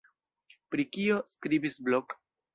[0.75, 2.19] Pri kio skribis Blok?